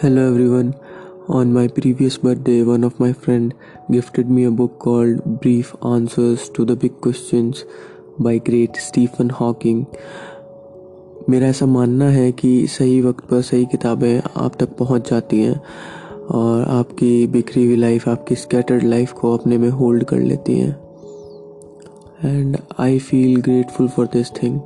[0.00, 0.76] Hello everyone.
[1.28, 3.52] On my previous birthday, one of my friend
[3.90, 7.64] gifted me a book called Brief Answers to the Big Questions
[8.16, 9.80] by great Stephen Hawking.
[11.28, 15.60] मेरा ऐसा मानना है कि सही वक्त पर सही किताबें आप तक पहुँच जाती हैं
[16.30, 20.76] और आपकी बिखरी हुई लाइफ आपकी स्कैटर्ड लाइफ को अपने में होल्ड कर लेती हैं
[22.24, 24.60] and I feel grateful for this thing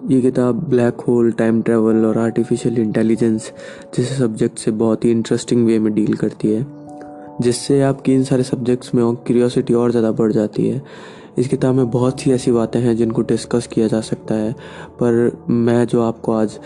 [0.00, 3.50] ये किताब ब्लैक होल टाइम ट्रैवल और आर्टिफिशियल इंटेलिजेंस
[3.96, 6.66] जैसे सब्जेक्ट से बहुत ही इंटरेस्टिंग वे में डील करती है,
[7.40, 10.82] जिससे आपकी इन सारे सब्जेक्ट्स में क्यूरियोसिटी और ज़्यादा बढ़ जाती है।
[11.38, 15.44] इस किताब में बहुत सी ऐसी बातें हैं जिनको डिस्कस किया जा सकता है, पर
[15.48, 16.58] मैं जो आपको आज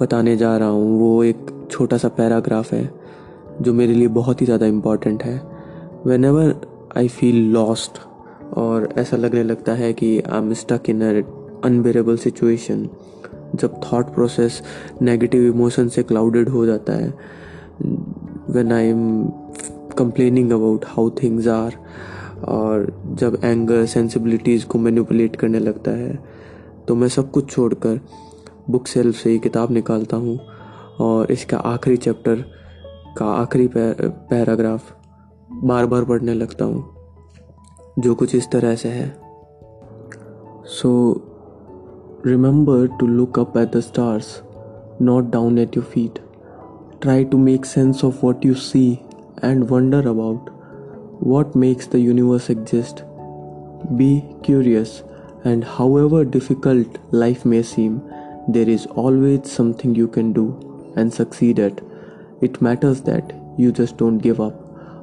[0.00, 2.88] बताने जा रहा हूँ, वो एक छोटा सा पैराग्राफ है,
[3.60, 5.40] जो मेरे लिए बहुत ही ज़्यादा इंपॉर्टेंट है।
[6.06, 6.54] Whenever
[6.96, 8.00] I feel lost
[8.56, 11.02] और ऐसा लगने लगता है कि I am stuck in
[11.64, 12.88] unbearable situation
[13.54, 14.62] जब थॉट प्रोसेस
[15.02, 17.14] नेगेटिव इमोशन से क्लाउडेड हो जाता है
[18.50, 19.28] when I am
[19.98, 21.72] complaining about how things are
[22.48, 26.24] और जब एंगर सेंसिबिलिटीज़ को मैनिपुलेट करने लगता है
[26.88, 28.00] तो मैं सब कुछ छोड़कर
[28.70, 30.40] बुक सेल्फ से ही किताब निकालता हूँ
[31.00, 32.44] और इसका आखिरी चैप्टर
[33.16, 34.96] का आखिरी पैराग्राफ
[35.52, 36.88] बार बार पढ़ने लगता हूँ
[37.98, 39.16] जो कुछ इस तरह से है।
[40.64, 41.29] सो so,
[42.22, 44.42] Remember to look up at the stars,
[44.98, 46.18] not down at your feet.
[47.00, 49.02] Try to make sense of what you see
[49.40, 50.50] and wonder about
[51.20, 53.04] what makes the universe exist.
[53.96, 55.02] Be curious,
[55.44, 58.02] and however difficult life may seem,
[58.48, 61.80] there is always something you can do and succeed at.
[62.42, 64.54] It matters that you just don't give up.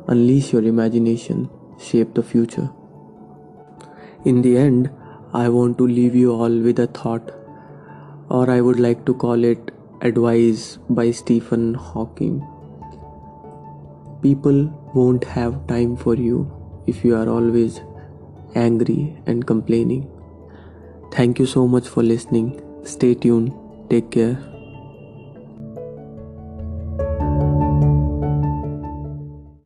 [0.08, 2.70] Unleash your imagination, shape the future.
[4.24, 4.92] In the end,
[5.34, 7.32] I want to leave you all with a thought,
[8.30, 12.48] or I would like to call it advice by Stephen Hawking.
[14.22, 16.52] People won't have time for you
[16.88, 17.82] if you are always
[18.56, 20.10] angry and complaining.
[21.12, 22.62] Thank you so much for listening.
[22.84, 23.54] Stay tuned.
[23.90, 24.57] Take care.